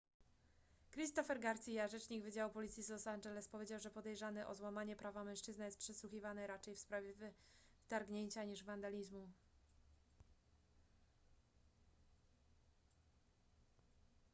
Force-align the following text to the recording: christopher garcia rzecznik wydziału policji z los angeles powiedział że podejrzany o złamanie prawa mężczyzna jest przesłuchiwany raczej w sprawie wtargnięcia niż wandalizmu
christopher 0.91 1.39
garcia 1.39 1.87
rzecznik 1.87 2.23
wydziału 2.23 2.51
policji 2.51 2.83
z 2.83 2.89
los 2.89 3.07
angeles 3.07 3.47
powiedział 3.47 3.79
że 3.79 3.89
podejrzany 3.91 4.47
o 4.47 4.55
złamanie 4.55 4.95
prawa 4.95 5.23
mężczyzna 5.23 5.65
jest 5.65 5.77
przesłuchiwany 5.77 6.47
raczej 6.47 6.75
w 6.75 6.79
sprawie 6.79 7.13
wtargnięcia 7.81 8.43
niż 8.43 8.63
wandalizmu 8.63 9.29